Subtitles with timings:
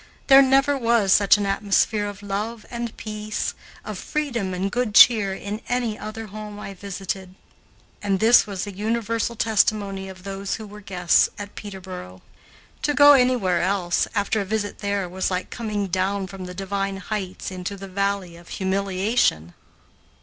[0.25, 3.53] There never was such an atmosphere of love and peace,
[3.85, 7.35] of freedom and good cheer, in any other home I visited.
[8.01, 12.23] And this was the universal testimony of those who were guests at Peterboro.
[12.81, 16.97] To go anywhere else, after a visit there, was like coming down from the divine
[16.97, 19.53] heights into the valley of humiliation.